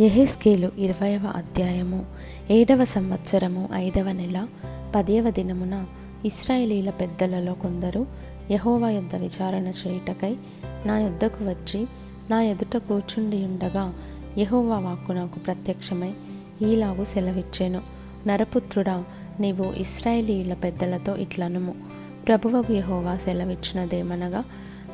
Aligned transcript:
ఎహెస్కేలు 0.00 0.70
ఇరవైవ 0.78 1.32
అధ్యాయము 1.36 2.06
ఏడవ 2.50 2.84
సంవత్సరము 2.84 3.68
ఐదవ 3.74 4.12
నెల 4.12 4.46
పదేవ 4.94 5.30
దినమున 5.30 5.86
ఇస్రాయేలీల 6.24 6.90
పెద్దలలో 6.90 7.54
కొందరు 7.54 8.06
యహోవా 8.50 8.90
యొద్ద 8.90 9.14
విచారణ 9.14 9.66
చేయుటకై 9.66 10.36
నా 10.86 10.98
యొద్దకు 10.98 11.44
వచ్చి 11.44 11.86
నా 12.30 12.42
ఎదుట 12.42 12.76
కూర్చుండి 12.76 13.36
ఉండగా 13.36 13.94
యహోవా 14.38 14.78
వాక్కు 14.78 15.12
నాకు 15.12 15.38
ప్రత్యక్షమై 15.38 16.12
ఈలాగు 16.62 17.04
సెలవిచ్చాను. 17.04 17.80
నరపుత్రుడా 18.26 19.04
నీవు 19.40 19.72
ఇస్రాయేలీల 19.78 20.54
పెద్దలతో 20.54 21.16
ఇట్లనుము. 21.16 21.74
ప్రభువకు 22.26 22.72
యహోవా 22.72 23.16
సెలవిచ్చినదేమనగా 23.16 24.44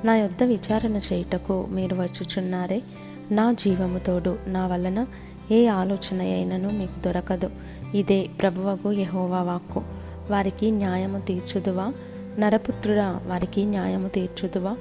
నా 0.05 0.17
యొద్ద 0.17 0.43
విచారణ 0.43 1.01
చేయుటకు 1.13 1.67
మీరు 1.71 1.97
వచ్చుచున్నారే? 1.97 2.83
నా 3.31 3.53
జీవము 3.53 3.99
తోడు 3.99 4.39
నా 4.47 4.67
వలన 4.67 5.07
ఏ 5.51 5.67
ఆలోచన 5.67 6.21
అయినను 6.21 6.71
మీకు 6.71 7.05
దొరకదు. 7.05 7.51
ఇదే 7.95 8.27
ప్రభువకు 8.41 8.93
యహోవా 8.93 9.43
వాక్కు. 9.43 9.83
వారికి 10.31 10.71
న్యాయము 10.71 11.21
తీర్చుదువా? 11.21 11.93
నరపుత్రుడా 12.39 13.21
వారికి 13.27 13.65
న్యాయము 13.65 14.09
తీర్చుదువా? 14.09 14.77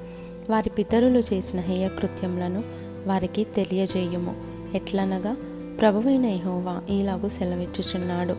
వారి 0.50 0.70
పితరులు 0.70 1.18
చేసిన 1.18 1.60
హేయకృత్యములను 1.60 2.64
వారికి 3.06 3.44
తెలియజేయుము. 3.44 4.34
ఎట్లనగా 4.74 5.36
ప్రభువైన 5.80 6.26
యహోవా 6.26 6.80
ఈలాగు 6.90 7.28
సెలవిచ్చుచున్నాడు. 7.28 8.36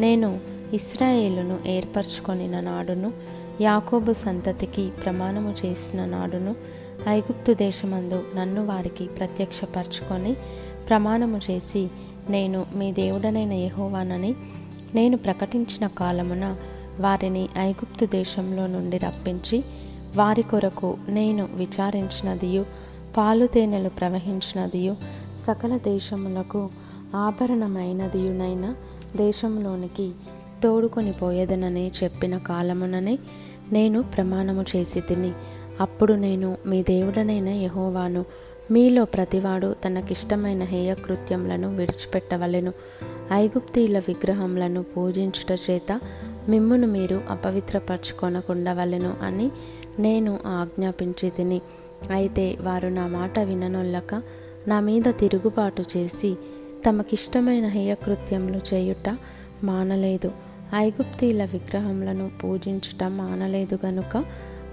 నేను 0.00 0.40
ఇస్రాయేలును 0.72 1.58
ఏర్పరచుకొనిన 1.66 2.60
నాడును 2.60 3.12
యాకోబు 3.60 4.12
సంతతికి 4.12 4.90
ప్రమాణము 5.04 5.54
చేసిన 5.66 6.04
నాడును 6.04 6.56
ఐగుప్తు 7.08 7.52
దేశమందు 7.54 8.18
నన్ను 8.34 8.62
వారికి 8.66 9.04
ప్రత్యక్షపరచుకొని 9.18 10.32
ప్రమాణము 10.88 11.38
చేసి 11.50 11.82
నేను 12.30 12.58
మీ 12.74 12.88
దేవుడనైన 12.92 13.52
యహోవానని 13.52 14.32
నేను 14.94 15.16
ప్రకటించిన 15.16 15.84
కాలమున 15.98 16.46
వారిని 17.00 17.48
ఐగుప్తు 17.58 18.04
దేశంలో 18.06 18.66
నుండి 18.66 18.98
రప్పించి 18.98 19.58
వారి 20.16 20.42
కొరకు 20.42 20.90
నేను 21.08 21.44
విచారించినదియు 21.56 22.62
పాలు 23.16 23.46
తేనెలు 23.46 23.88
ప్రవహించినదియు 23.88 24.94
సకల 25.46 25.76
దేశములకు 25.86 26.62
ఆభరణమైనదియునైన 27.16 28.66
దేశంలోనికి 29.16 30.06
తోడుకొని 30.64 31.12
పోయేదనని 31.12 31.90
చెప్పిన 32.02 32.36
కాలముననే 32.48 33.18
నేను 33.72 33.98
ప్రమాణము 34.14 34.64
చేసి 34.76 35.00
తిని 35.00 35.32
అప్పుడు 35.82 36.14
నేను 36.14 36.56
మీ 36.66 36.82
దేవుడనైన 36.82 37.48
యహోవాను 37.48 38.24
మీలో 38.70 39.04
ప్రతివాడు 39.04 39.74
తనకిష్టమైన 39.84 40.64
హేయకృత్యములను 40.64 41.76
విడిచిపెట్టవలెను. 41.76 42.72
ఐగుప్తీల 43.32 43.98
విగ్రహములను 43.98 44.82
పూజించుట 44.82 45.58
చేత 45.70 46.00
మిమ్మును 46.48 46.86
మీరు 46.86 47.22
అపవిత్రపరచుకొనకుండవలెను 47.30 49.14
అని 49.22 49.50
నేను 49.98 50.38
ఆజ్ఞాపించి 50.46 51.30
తిని 51.30 51.60
అయితే 52.10 52.56
వారు 52.60 52.88
నా 52.88 53.06
మాట 53.06 53.38
విననొల్లక 53.38 54.22
నా 54.68 54.80
మీద 54.80 55.02
తిరుగుబాటు 55.08 55.84
చేసి 55.96 56.36
తమకిష్టమైన 56.88 57.66
హేయకృత్యములు 57.66 58.74
చేయుట 58.74 59.16
మానలేదు. 59.64 60.30
ఐగుప్తీల 60.74 61.44
విగ్రహములను 61.44 62.30
పూజించుట 62.44 63.04
మానలేదు 63.04 63.78
గనుక 63.86 64.24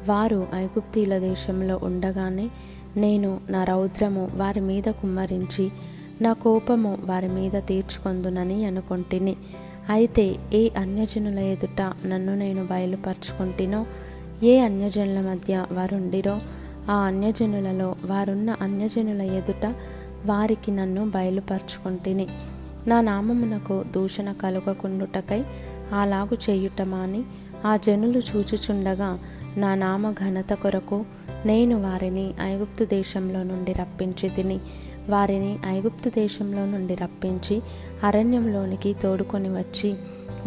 వారు 0.09 0.47
ఐగుప్తీల 0.55 1.17
దేశంలో 1.17 1.79
ఉండగానే 1.83 2.49
నేను 2.97 3.39
నా 3.49 3.63
రౌద్రము 3.63 4.23
వారి 4.35 4.61
మీద 4.61 4.88
కుమ్మరించి 4.89 5.66
నా 6.21 6.33
కోపము 6.33 6.97
వారి 7.05 7.27
మీద 7.27 7.51
తీర్చుకొందునని 7.51 8.66
అనుకొంటిని. 8.66 9.35
అయితే 9.89 10.35
ఏ 10.53 10.69
అన్యజనుల 10.77 11.39
ఎదుట 11.39 11.81
నన్ను 12.05 12.33
నేను 12.35 12.63
బయలుపరుచుకుంటునో 12.66 13.85
ఏ 14.44 14.59
అన్యజనుల 14.59 15.19
మధ్య 15.29 15.66
వారుండిరో 15.72 16.35
ఆ 16.89 16.94
అన్యజనులలో 16.94 17.95
వారున్న 18.05 18.55
అన్యజనుల 18.61 19.22
ఎదుట 19.22 19.66
వారికి 20.25 20.72
నన్ను 20.72 21.09
బయలుపరుచుకుంటుని. 21.09 22.28
నా 22.88 23.01
నామమునకు 23.01 23.78
దూషణ 23.95 24.31
కలుగకుండుటకై 24.31 25.41
అలాగు 26.00 26.38
చేయుటమాని 26.50 27.22
ఆ 27.66 27.78
జనులు 27.78 28.22
చూచుచుండగా 28.29 29.09
నా 29.59 29.75
నామ 29.75 30.12
ఘనత 30.12 30.53
కొరకు 30.53 31.06
నేను 31.46 31.81
వారిని 31.81 32.34
ఐగుప్తు 32.42 32.84
దేశంలో 32.84 33.44
నుండి 33.44 33.74
రప్పించి 33.74 34.30
తిని 34.30 34.59
వారిని 35.09 35.59
ఐగుప్తు 35.68 36.09
దేశంలో 36.09 36.66
నుండి 36.66 36.96
రప్పించి 36.96 37.62
అరణ్యంలోనికి 38.03 38.94
తోడుకొని 38.94 39.50
వచ్చి 39.50 39.96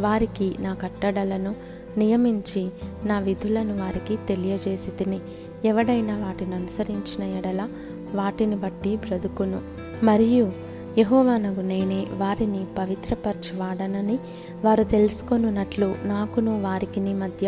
వారికి 0.01 0.57
నా 0.61 0.75
కట్టడలను 0.75 1.55
నియమించి 1.97 2.71
నా 3.05 3.19
విధులను 3.19 3.79
వారికి 3.79 4.17
తెలియజేసి 4.27 4.91
తిని 4.91 5.21
ఎవడైనా 5.65 6.19
వాటిని 6.19 6.55
అనుసరించిన 6.55 7.37
ఎడల 7.39 7.69
వాటిని 8.15 8.57
బట్టి 8.57 8.97
బ్రతుకును. 8.97 9.61
మరియు 10.05 10.72
యహోవానగు 10.99 11.63
నేనే 11.63 11.99
వారిని 12.13 12.63
పవిత్రపరచువాడనని 12.79 14.17
వారు 14.65 14.85
తెలుసుకొనున్నట్లు 14.85 15.89
నాకును 16.05 16.63
వారికిని 16.63 17.15
మధ్య 17.15 17.47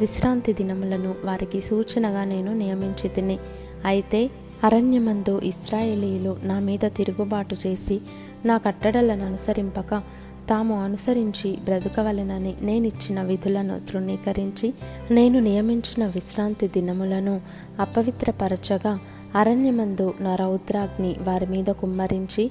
విశ్రాంతి 0.00 0.52
దినములను 0.52 1.14
వారికి 1.24 1.60
సూచనగా 1.60 2.24
నేను 2.24 2.52
నియమించి 2.52 3.08
తిని 3.08 3.36
అయితే 3.84 4.20
అరణ్యమందు 4.64 5.40
ఇస్రాయేలీలు 5.44 6.36
నా 6.42 6.58
మీద 6.58 6.84
తిరుగుబాటు 6.96 7.56
చేసి 7.66 7.96
నా 8.44 8.56
కట్టడలను 8.58 9.24
అనుసరింపక 9.26 10.02
తాము 10.48 10.84
అనుసరించి 10.84 11.50
బ్రతకవలెనని 11.64 12.52
నేనిచ్చిన 12.62 13.22
విధులను 13.22 13.80
తృణీకరించి 13.88 14.68
నేను 15.10 15.38
నియమించిన 15.38 16.06
విశ్రాంతి 16.06 16.68
దినములను 16.68 17.34
అపవిత్రపరచగా 17.80 18.92
అరణ్యమందు 19.34 20.14
నా 20.20 20.32
రౌద్రాగ్ని 20.36 21.16
వారి 21.22 21.46
మీద 21.46 21.70
కుమ్మరించి 21.74 22.44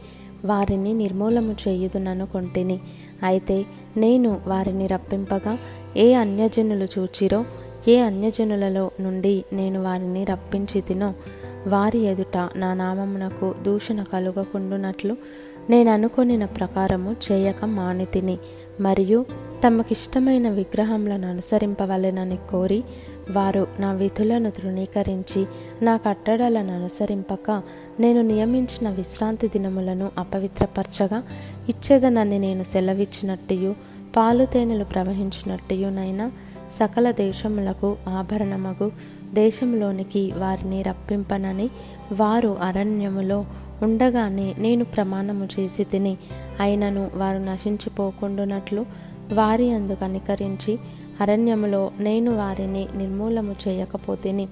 వారిని 0.46 0.94
నిర్మూలము 0.94 1.56
చేయుదుననుకొంటిని 1.68 2.80
అయితే 3.24 3.66
నేను 3.98 4.42
వారిని 4.48 4.88
రప్పింపగా 4.88 5.58
ఏ 5.98 6.14
అన్యజనులు 6.14 6.88
చూచిరో 7.00 7.46
ఏ 7.88 8.00
అన్యజనులలో 8.00 8.92
నుండి 9.00 9.44
నేను 9.54 9.84
వారిని 9.84 10.24
రప్పించి 10.24 10.82
తినో 10.82 11.14
వారి 11.68 12.00
ఎదుట 12.00 12.50
నా 12.56 12.74
నామమునకు 12.74 13.56
దూషణ 13.62 14.04
కలుగకుండునట్లు 14.04 15.18
నేను 15.70 15.92
అనుకొనిన 15.92 16.46
ప్రకారము 16.46 17.16
చేయక 17.32 17.66
మానితిని. 17.66 18.38
మరియు 18.82 19.26
తమకిష్టమైన 19.68 20.50
విగ్రహములను 20.50 21.30
అనుసరింపవలెనని 21.30 22.38
కోరి 22.52 22.84
వారు 23.32 23.68
నా 23.80 23.94
విధులను 23.94 24.52
తృణీకరించి 24.52 25.46
నా 25.82 25.98
కట్టడలను 25.98 26.76
అనుసరింపక 26.76 27.62
నేను 28.02 28.22
నియమించిన 28.22 28.90
విశ్రాంతి 28.90 29.48
దినములను 29.48 30.12
అపవిత్రపరచగా 30.18 31.24
ఇచ్చేదనని 31.70 32.40
నేను 32.40 32.64
సెలవిచ్చినట్టు 32.64 33.76
పాలు 34.18 34.46
తేనెలు 34.46 34.84
ప్రవహించినట్టునైనా 34.84 36.32
సకల 36.74 37.12
దేశములకు 37.12 37.98
ఆభరణమగు 38.10 38.92
దేశంలోనికి 39.34 40.34
వారిని 40.38 40.82
రప్పింపనని 40.82 41.70
వారు 42.12 42.58
అరణ్యములో 42.62 43.46
ఉండగానే 43.82 44.56
నేను 44.58 44.86
ప్రమాణము 44.86 45.48
చేసి 45.60 45.84
తిని 45.84 46.18
అయినను 46.60 47.12
వారు 47.14 47.38
నశించిపోకుండునట్లు 47.38 48.86
వారి 49.34 49.74
అందు 49.74 49.96
కనికరించి 49.96 50.80
అరణ్యములో 51.22 51.92
నేను 52.00 52.36
వారిని 52.36 52.88
నిర్మూలము 52.96 53.56
చేయకపోతేని 53.68 54.48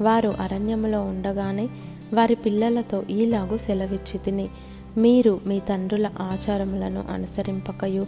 వారు 0.00 0.34
అరణ్యములో 0.40 1.00
ఉండగానే 1.02 1.68
వారి 2.12 2.34
పిల్లలతో 2.34 3.02
ఈలాగు 3.10 3.58
సెలవిచ్చి 3.58 4.18
తిని 4.18 4.48
మీరు 4.96 5.40
మీ 5.46 5.60
తండ్రుల 5.60 6.10
ఆచారములను 6.20 7.04
అనుసరింపకయు 7.10 8.06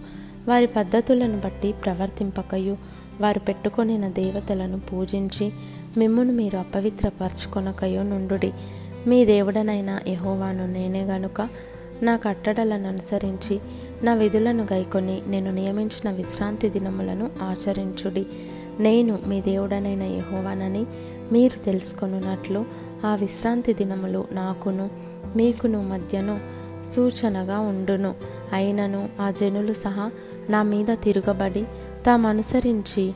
వారి 0.49 0.67
పద్ధతులను 0.67 1.41
బట్టి 1.41 1.73
ప్రవర్తింపకయు 1.73 2.77
వారు 3.21 3.39
పెట్టుకొనిన 3.39 4.09
దేవతలను 4.09 4.81
పూజించి 4.81 5.53
మిమ్మును 5.97 6.33
మీరు 6.33 6.56
అపవిత్రపరచుకొనకయో 6.56 8.03
నుండుడి. 8.03 8.53
మీ 9.06 9.25
దేవుడనైన 9.25 10.01
యహోవాను 10.09 10.73
నేనే 10.73 11.03
గనుక 11.03 11.49
నా 12.03 12.17
కట్టడలను 12.17 12.89
అనుసరించి 12.89 13.61
నా 14.03 14.15
విధులను 14.15 14.67
గైకొని 14.73 15.23
నేను 15.27 15.50
నియమించిన 15.50 16.11
విశ్రాంతి 16.11 16.69
దినములను 16.69 17.31
ఆచరించుడి. 17.43 18.27
నేను 18.81 19.19
మీ 19.27 19.41
దేవుడనైన 19.41 20.03
యహోవానని 20.03 20.85
మీరు 21.32 21.65
తెలుసుకొనున్నట్లు 21.65 22.65
ఆ 23.05 23.15
విశ్రాంతి 23.15 23.75
దినములు 23.75 24.25
నాకును 24.32 24.91
మీకును 25.37 25.82
మధ్యను 25.88 26.41
సూచనగా 26.94 27.59
ఉండును. 27.59 28.15
అయినను 28.53 29.09
ఆ 29.21 29.31
జనులు 29.31 29.73
సహా 29.73 30.11
నా 30.50 30.62
మీద 30.62 30.87
తిరగబడి 31.03 31.65
తామనుసరించి 32.06 33.12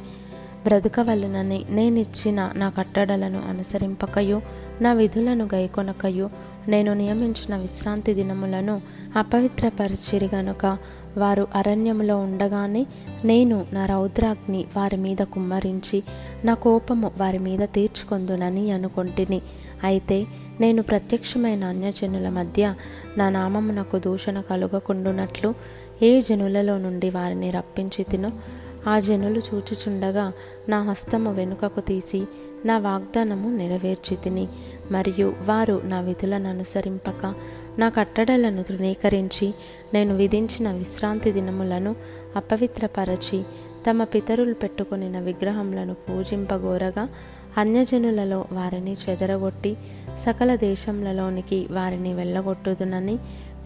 బ్రతకవలనని 0.65 1.65
నేనిచ్చిన 1.71 2.53
నా 2.55 2.71
కట్టడలను 2.71 3.43
అనుసరింపకయు 3.49 4.43
నా 4.81 4.93
విధులను 4.93 5.49
గైకొనకయు 5.55 6.31
నేను 6.69 6.95
నియమించిన 6.95 7.57
విశ్రాంతి 7.57 8.15
దినములను 8.15 8.81
అపవిత్రపరిచిరి 9.17 10.31
గనుక 10.35 10.79
వారు 11.17 11.47
అరణ్యములో 11.55 12.19
ఉండగానే 12.19 12.87
నేను 13.25 13.67
నా 13.73 13.87
రౌద్రాగ్ని 13.87 14.65
వారి 14.77 14.97
మీద 14.97 15.17
కుమ్మరించి 15.17 16.03
నా 16.45 16.55
కోపము 16.55 17.11
వారి 17.19 17.39
మీద 17.39 17.59
తీర్చుకొందునని 17.59 18.71
అనుకొంటిని. 18.71 19.43
అయితే 19.85 20.27
నేను 20.61 20.83
ప్రత్యక్షమైన 20.83 21.65
అన్యజనుల 21.65 22.29
మధ్య 22.29 22.75
నా 23.17 23.29
నామమునకు 23.29 23.99
దూషణ 23.99 24.41
కలుగకుండునట్లు 24.41 25.55
ఏ 26.03 26.21
జనులలో 26.21 26.79
నుండి 26.79 27.11
వారిని 27.11 27.51
రప్పించి 27.51 28.05
తినో 28.05 28.31
ఆ 28.89 28.99
జనులు 28.99 29.39
చూచుచుండగా 29.39 30.33
నా 30.69 30.83
హస్తము 30.83 31.33
వెనుకకు 31.33 31.81
తీసి 31.81 32.25
నా 32.65 32.79
వాగ్దానము 32.79 33.57
నెరవేర్చి 33.57 34.17
తిని 34.17 34.49
మరియు 34.91 35.35
వారు 35.45 35.83
నా 35.85 36.01
విధులను 36.01 36.51
అనుసరింపక 36.51 37.35
నా 37.79 37.89
కట్టడలను 37.89 38.63
తృణీకరించి 38.63 39.55
నేను 39.95 40.17
విధించిన 40.17 40.73
విశ్రాంతి 40.73 41.33
దినములను 41.33 41.95
అపవిత్రపరచి 42.37 43.43
తమ 43.91 44.05
పితరులు 44.05 44.55
పెట్టుకొనిన 44.55 45.21
విగ్రహములను 45.21 45.95
పూజింపగోరగా 45.95 47.09
అన్యజనులలో 47.59 48.45
వారిని 48.53 48.93
చెదరగొట్టి 48.93 49.77
సకల 50.21 50.55
దేశములలోనికి 50.55 51.67
వారిని 51.71 52.15
వెళ్ళగొట్టుదునని 52.15 53.19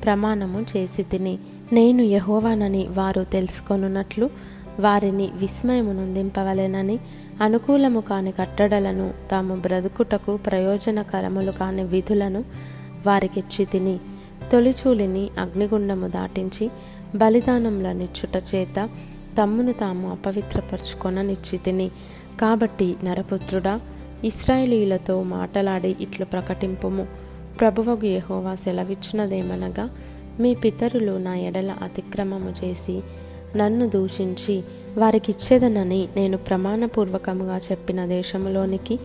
ప్రమాణము 0.05 0.67
చేసి 0.77 1.03
తిని. 1.03 1.39
నేను 1.73 2.03
యహోవానని 2.03 2.87
వారు 2.87 3.25
తెలుసుకొనున్నట్లు 3.25 4.31
వారిని 4.81 5.31
విస్మయము 5.35 5.93
నొందింపవలెనని 5.93 6.99
అనుకూలము 7.41 8.01
కాని 8.01 8.33
కట్టడలను 8.33 9.15
తాము 9.31 9.55
బ్రతుకుటకు 9.55 10.37
ప్రయోజనకరములు 10.37 11.53
కాని 11.53 11.85
విధులను 11.85 12.45
వారికిచ్చి 13.07 13.65
తిని 13.65 13.99
తొలిచూలిని 14.53 15.29
అగ్నిగుండము 15.39 16.07
దాటించి 16.07 16.71
బలిదానంలనిచ్చుట 17.15 18.43
చేత 18.55 18.89
తమ్మును 19.43 19.73
తాము 19.73 20.11
అపవిత్రపరచుకొననిచ్చి 20.11 21.59
తిని. 21.59 21.91
కాబట్టి 22.41 22.97
నరపుత్రుడా 23.05 23.81
ఇస్రాయేలీలతో 24.25 25.23
మాటలాడి 25.23 25.97
ఇట్లు 26.01 26.25
ప్రకటింపుము. 26.25 27.07
ప్రభువగు 27.61 28.07
యహోవా 28.07 28.55
సెలవిచ్చినదేమనగా 28.55 29.91
మీ 30.41 30.55
పితరులు 30.55 31.13
నా 31.13 31.37
ఎడల 31.37 31.71
అతిక్రమము 31.83 32.53
చేసి 32.65 33.03
నన్ను 33.57 33.89
దూషించి 33.89 34.63
వారికిచ్చేదనని 34.99 36.09
నేను 36.17 36.37
ప్రమాణపూర్వకముగా 36.37 37.59
చెప్పిన 37.59 38.07
దేశములోనికి 38.07 38.99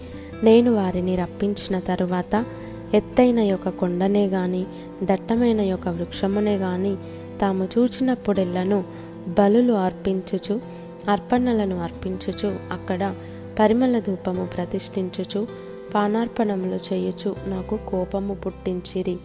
నేను 0.44 0.72
వారిని 0.72 1.16
రప్పించిన 1.16 1.80
తరువాత 1.80 2.46
ఎత్తైన 2.94 3.39
యొక్క 3.39 3.69
కొండనే 3.69 4.25
గాని 4.25 4.66
దట్టమైన 5.04 5.62
యొక్క 5.62 5.88
వృక్షమునే 5.88 6.56
గాని 6.56 6.95
తాము 7.42 7.68
చూచినప్పుడెల్లను 7.78 8.84
బలులు 9.28 9.74
అర్పించుచు 9.74 10.62
అర్పణలను 11.10 11.80
అర్పించుచు 11.80 12.56
అక్కడ 12.72 13.16
పరిమళ 13.60 14.00
ధూపము 14.00 14.45
ప్రతిష్ఠించుచు 14.45 15.48
పానార్పణములు 15.95 16.94
చేయుచు 16.94 17.36
నాకు 17.48 17.80
కోపము 17.88 18.34
పుట్టించిరి. 18.34 19.18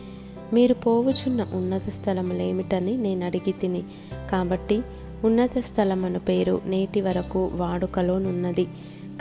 మీరు 0.53 0.75
పోవుచున్న 0.75 1.47
ఉన్నత 1.55 1.91
స్థలములేమిటని 1.91 2.97
నేను 2.97 3.27
అడిగి 3.27 3.53
తిని 3.53 3.83
కాబట్టి 4.31 4.83
ఉన్నత 5.25 5.59
స్థలమను 5.59 6.19
పేరు 6.19 6.61
నేటి 6.67 7.01
వరకు 7.01 7.51
వాడుకలోనున్నది. 7.55 8.69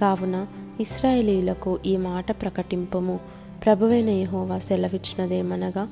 కావున 0.02 0.48
ఇస్రాయేలీలకు 0.80 1.80
ఈ 1.86 1.98
మాట 1.98 2.32
ప్రకటింపము. 2.42 3.20
ప్రభువైన 3.66 4.10
యహోవా 4.10 4.60
సెలవిచ్చినదేమనగా 4.60 5.88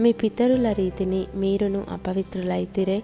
మీ 0.00 0.12
పితరుల 0.12 0.72
రీతిని 0.72 1.24
మీరును 1.34 1.82
అపవిత్రులైతిరే. 1.90 3.02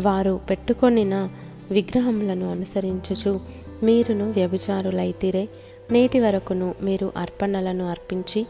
వారు 0.00 0.40
పెట్టుకొనిన 0.50 1.28
విగ్రహములను 1.70 2.50
అనుసరించుచు 2.50 3.40
మీరును 3.82 4.30
వ్యభిచారులైతిరే. 4.30 5.48
నేటి 5.90 6.20
వరకును 6.20 6.74
మీరు 6.82 7.12
అర్పణలను 7.16 7.90
అర్పించి 7.90 8.46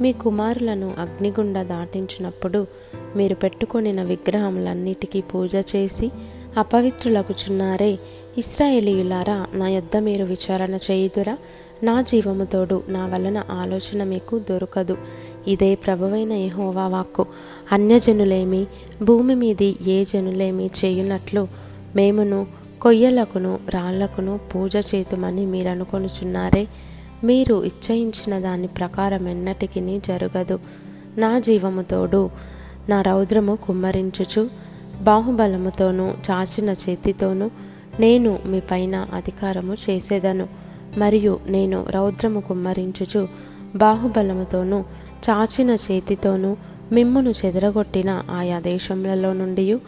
మీ 0.00 0.12
కుమారులను 0.12 0.94
అగ్నిగుండ 0.98 1.62
దాటించినప్పుడు 1.62 2.66
మీరు 3.16 3.34
పెట్టుకొనిన 3.34 4.02
విగ్రహములన్నిటికీ 4.02 5.20
పూజ 5.20 5.54
చేసి 5.76 6.10
అపవిత్రులగుచున్నారే. 6.58 7.98
ఇస్రాయేలీయులారా 8.38 9.46
నా 9.52 9.68
యొద్ద 9.68 9.96
మీరు 9.96 10.24
విచారణ 10.24 10.78
చేయుదురా? 10.90 11.38
నా 11.82 12.00
జీవముతోడు 12.00 12.82
నా 12.88 13.06
వలన 13.06 13.42
ఆలోచన 13.50 14.04
మీకు 14.04 14.38
దొరకదు. 14.38 14.96
ఇదే 15.48 15.74
ప్రభువైన 15.74 16.32
యహోవా 16.32 16.88
వాక్కు. 16.88 17.26
అన్యజనులేమి 17.72 18.66
భూమి 19.02 19.34
మీది 19.34 19.76
ఏ 19.86 20.04
జనులేమి 20.04 20.70
చేయునట్లు 20.84 21.48
మేమును 21.96 22.46
కొయ్యలకును 22.82 23.58
రాళ్ళకును 23.70 24.40
పూజ 24.54 24.76
చేతుమని 24.76 25.46
మీరు 25.46 25.68
అనుకొనుచున్నారే 25.68 26.68
మీరు 27.24 27.64
ఇచ్చయించిన 27.64 28.38
దాని 28.38 28.66
ప్రకారం 28.66 29.28
ఎన్నటికి 29.28 29.98
జరగదు. 29.98 30.58
నా 31.18 31.38
జీవముతోడు 31.38 32.30
నా 32.88 33.02
రౌద్రము 33.02 33.56
కుమ్మరించుచు 33.56 34.50
బాహుబలముతోనూ 35.02 36.04
చాచిన 36.04 36.70
చేతితోనూ 36.70 37.50
నేను 38.00 38.38
మీ 38.46 38.60
పైన 38.60 39.06
అధికారము 39.14 39.74
చేసేదను. 39.74 40.63
మరియు 40.98 41.40
నేను 41.46 41.86
రౌద్రము 41.90 42.40
కుమ్మరించుచు 42.40 43.28
బాహుబలముతోనూ 43.76 44.78
చాచిన 45.30 45.70
చేతితోనూ 45.70 46.56
మిమ్మును 46.92 47.30
చెదరగొట్టిన 47.30 48.22
ఆయా 48.30 48.60
దేశములలో 48.60 49.32
నుండి 49.32 49.78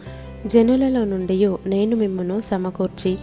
జనులలో 0.45 1.03
నుండి 1.03 1.55
నేను 1.65 1.95
మిమ్మును 1.95 2.41
సమకూర్చి 2.41 3.17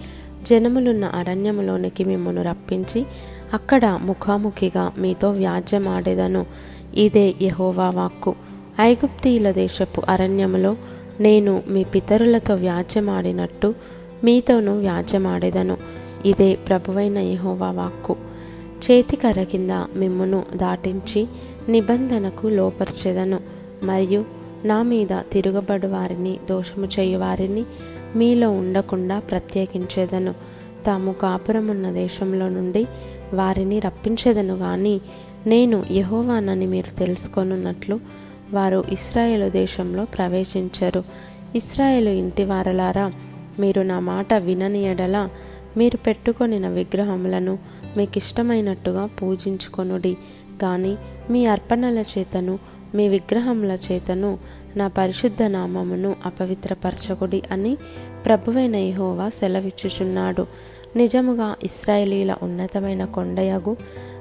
జనములున్న 0.51 1.05
అరణ్యములోనికి 1.05 2.05
మిమ్మును 2.05 2.43
రప్పించి 2.43 3.07
అక్కడ 3.55 3.99
ముఖాముఖిగా 4.03 4.93
మీతో 4.99 5.31
వ్యాజ్యమాడేదను. 5.31 6.47
ఇదే 6.95 7.35
యహోవా 7.43 7.91
వాక్కు. 7.91 8.35
ఐగుప్తీయుల 8.81 9.51
దేశపు 9.51 10.03
అరణ్యములో 10.09 10.77
నేను 11.21 11.63
మీ 11.69 11.85
పితరులతో 11.85 12.55
వ్యాజ్యమాడినట్టు 12.55 13.75
మీతోనూ 14.25 14.79
వ్యాజ్యమాడేదను. 14.79 15.77
ఇదే 16.25 16.55
ప్రభువైన 16.55 17.19
యహోవా 17.19 17.71
వాక్కు. 17.71 18.17
చేతికర్ర 18.91 19.43
కింద 19.43 19.71
మిమ్మును 19.71 20.45
దాటించి 20.57 21.27
నిబంధనకు 21.69 22.47
లోపర్చెదను. 22.47 23.41
మరియు 23.83 24.25
నా 24.65 24.83
మీద 24.83 25.09
తిరుగుబడు 25.33 25.87
వారిని 25.87 26.37
దోషము 26.49 26.89
చేయు 26.99 27.19
వారిని 27.19 27.65
మీలో 28.17 28.51
ఉండకుండా 28.51 29.19
ప్రత్యేకించేదను. 29.19 30.35
తాము 30.87 31.13
కాపురమున్న 31.13 31.91
దేశంలో 31.91 32.49
నుండి 32.49 32.87
వారిని 33.35 33.79
రప్పించేదను 33.79 34.55
గాని 34.55 35.01
నేను 35.47 35.85
యహోవానని 35.91 36.67
మీరు 36.67 36.97
తెలుసుకొనున్నట్లు 36.97 38.01
వారు 38.53 38.85
ఇస్రాయేలు 38.93 39.49
దేశంలో 39.49 40.05
ప్రవేశించరు. 40.05 41.05
ఇస్రాయేలు 41.55 42.09
ఇంటి 42.09 42.45
వారలారా 42.45 43.13
మీరు 43.59 43.83
నా 43.83 44.01
మాట 44.01 44.35
వినని 44.35 44.83
ఎడల 44.83 45.29
మీరు 45.77 45.97
పెట్టుకొనిన 45.97 46.69
విగ్రహములను 46.69 47.59
మీకు 47.97 48.13
ఇష్టమైనట్టుగా 48.17 49.07
పూజించుకొనుడి. 49.07 50.17
కానీ 50.63 50.97
మీ 51.31 51.47
అర్పణల 51.47 51.99
చేతను 51.99 52.59
మీ 52.95 53.09
విగ్రహముల 53.09 53.73
చేతను 53.73 54.39
నా 54.77 54.89
పరిశుద్ధ 54.89 55.43
నామమును 55.43 56.17
అపవిత్రపరచకుడి 56.27 57.43
అని 57.51 57.77
ప్రభువైన 58.27 58.75
ఇహోవా 58.75 59.29
సెలవిచ్చుచున్నాడు. 59.29 60.47
నిజముగా 60.97 61.57
ఇస్రాయేలీల 61.63 62.37
ఉన్నతమైన 62.43 63.05
కొండయగు 63.05 63.77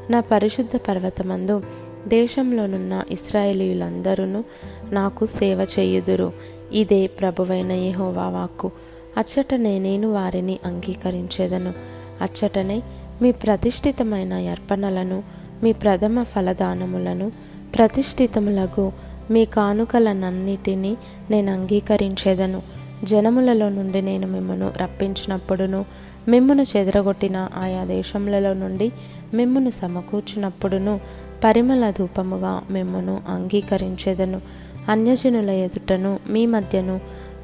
నా 0.09 0.19
పరిశుద్ధ 0.19 0.75
పర్వతమందు 0.75 1.63
దేశంలోనున్న 2.07 3.03
ఇస్రాయేలీలందరూ 3.11 4.43
నాకు 4.91 5.25
సేవ 5.25 5.67
చేయుదురు. 5.79 6.33
ఇదే 6.71 7.07
ప్రభువైన 7.07 7.71
యెహోవా 7.71 8.29
వాక్కు. 8.29 8.71
అచ్చటనే 9.17 9.79
నేను 9.79 10.11
వారిని 10.11 10.59
అంగీకరించేదను. 10.65 11.73
అచ్చటనే 12.21 12.83
మీ 13.21 13.31
ప్రతిష్ఠితమైన 13.31 14.33
అర్పణలను 14.33 15.23
మీ 15.63 15.71
ప్రథమ 15.71 16.23
ఫలదానములను 16.23 17.31
ప్రతిష్ఠితములకు 17.75 18.91
మీ 19.31 19.45
కానుకలనన్నిటినీ 19.45 20.97
నేను 21.31 21.53
అంగీకరించేదను. 21.53 22.61
జనములలో 23.03 23.69
నుండి 23.69 24.01
నేను 24.01 24.27
మిమ్మను 24.27 24.71
రప్పించినప్పుడును 24.77 25.85
మిమ్మును 26.27 26.65
చెదరగొట్టిన 26.77 27.49
ఆయా 27.55 27.83
దేశములలో 27.83 28.53
నుండి 28.53 28.91
మిమ్మును 29.33 29.69
సమకూర్చినప్పుడును 29.69 30.99
పరిమళ 31.43 31.89
ధూపముగా 31.89 32.63
మిమ్మును 32.71 33.19
అంగీకరించేదను. 33.29 34.41
అన్యజనుల 34.89 35.49
ఎదుటను 35.49 36.19
మీ 36.29 36.45
మధ్యను 36.45 36.99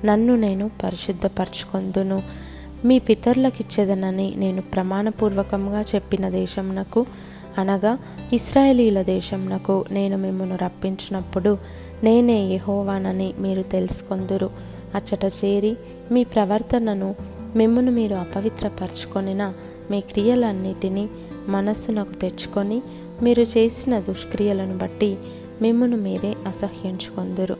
నన్ను 0.05 0.35
నేను 0.35 0.71
పరిశుద్ధపరచుకొందును. 0.83 2.21
మీ 2.85 2.99
పితరులకిచ్చేదనని 2.99 4.33
నేను 4.37 4.61
ప్రమాణపూర్వకంగా 4.61 5.81
చెప్పిన 5.81 6.29
దేశంనకు 6.29 7.05
అనగా 7.57 7.97
ఇస్రాయేలీల 8.33 9.01
దేశంనకు 9.01 9.85
నేను 9.91 10.17
మిమ్మను 10.17 10.55
రప్పించినప్పుడు 10.55 11.57
నేనే 12.03 12.53
యహోవానని 12.53 13.33
మీరు 13.39 13.61
తెలుసుకొందురు. 13.61 14.49
అచ్చట 14.95 15.25
చేరి 15.25 15.77
మీ 16.11 16.23
ప్రవర్తనను 16.23 17.15
మిమ్మను 17.55 17.91
మీరు 17.91 18.15
అపవిత్రపరచుకొనిన 18.15 19.53
మీ 19.91 20.01
క్రియలన్నిటినీ 20.01 21.09
మనస్సునకు 21.47 22.13
తెచ్చుకొని 22.13 22.81
మీరు 23.21 23.41
చేసిన 23.41 23.99
దుష్క్రియలను 23.99 24.77
బట్టి 24.77 25.17
మిమ్మను 25.61 25.97
మీరే 25.97 26.35
అసహ్యించుకొందురు. 26.47 27.57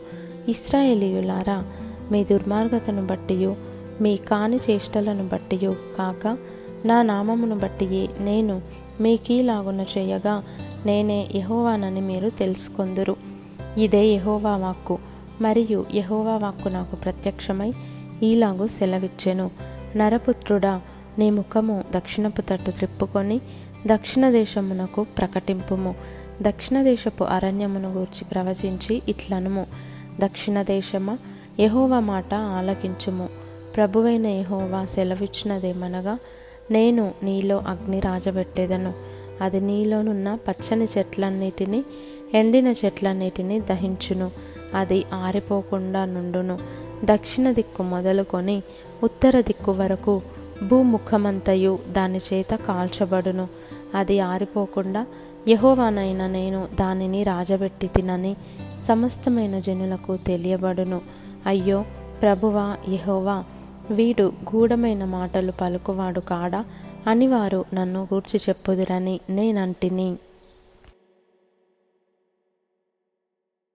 ఇస్రాయేలీయులారా 0.48 1.64
మీ 2.10 2.24
దుర్మార్గతను 2.24 3.06
బట్టియు 3.06 3.56
మీ 4.00 4.16
కాని 4.16 4.56
చేష్టలను 4.56 5.28
బట్టియు 5.28 5.76
కాక 5.98 6.36
నా 6.84 7.02
నామమును 7.02 7.58
బట్టియే 7.58 8.08
నేను 8.20 8.62
మీకీలాగున 9.00 9.86
చేయగా 9.98 10.44
నేనే 10.86 11.28
యహోవానని 11.34 12.00
మీరు 12.00 12.28
తెలుసుకొందురు. 12.28 13.16
ఇదే 13.78 14.06
యహోవా 14.06 14.56
వాక్కు. 14.56 14.98
మరియు 15.40 15.86
యహోవా 15.94 16.36
వాక్కు 16.36 16.68
నాకు 16.68 16.96
ప్రత్యక్షమై 16.96 17.72
ఈలాగు 18.22 18.66
సెలవిచ్చెను. 18.66 19.50
నరపుత్రుడా 19.96 20.80
నీ 21.18 21.30
ముఖము 21.30 21.84
దక్షిణపు 21.96 22.40
తట్టు 22.40 22.70
త్రిప్పుకొని 22.70 23.40
దక్షిణ 23.86 24.30
దేశమునకు 24.30 25.06
ప్రకటింపుము. 25.18 25.94
దక్షిణ 26.42 26.82
దేశపు 26.82 27.24
అరణ్యమును 27.24 27.92
గూర్చి 27.92 28.24
ప్రవచించి 28.24 29.02
ఇట్లనుము. 29.08 29.66
దక్షిణ 30.20 30.62
దేశమా 30.62 31.18
యహోవ 31.60 32.00
మాట 32.00 32.34
ఆలకించుము. 32.34 33.28
ప్రభువైన 33.76 34.26
యహోవా 34.26 34.86
సెలవిచ్చినదేమనగా 34.86 36.18
నేను 36.70 37.12
నీలో 37.22 37.56
అగ్ని 37.58 38.00
రాజబెట్టేదను. 38.00 38.94
అది 39.40 39.60
నీలోనున్న 39.60 40.38
పచ్చని 40.48 40.88
చెట్లన్నిటినీ 40.98 41.84
ఎండిన 42.34 42.68
చెట్లన్నిటినీ 42.68 43.60
దహించును. 43.60 44.30
అది 44.74 45.04
ఆరిపోకుండా 45.14 46.04
నుండును. 46.04 46.58
దక్షిణ 47.04 47.52
దిక్కు 47.52 47.82
మొదలుకొని 47.82 48.62
ఉత్తర 49.02 49.40
దిక్కు 49.40 49.72
వరకు 49.72 50.22
భూముఖమంతయు 50.68 51.78
దాని 51.92 52.18
చేత 52.18 52.54
కాల్చబడును. 52.54 53.48
అది 53.94 54.20
ఆరిపోకుండా 54.20 55.06
యహోవానైన 55.48 56.26
నేను 56.26 56.68
దానిని 56.80 57.22
రాజబెట్టి 57.22 57.86
తినని 57.86 58.36
సమస్తమైన 58.84 59.60
జనులకు 59.60 60.16
తెలియబడును. 60.16 61.19
అయ్యో 61.46 61.84
ప్రభువా 62.22 62.76
యహోవా 62.88 63.44
వీడు 63.90 64.22
గూఢమైన 64.22 65.04
మాటలు 65.04 65.52
పలుకువాడు 65.52 66.20
కాడా? 66.20 66.64
అని 67.06 67.28
వారు 67.28 67.64
నన్ను 67.74 68.08
గూర్చి 68.14 68.40
చెప్పుదురని 68.48 69.20
నేనంటిని. 69.30 70.16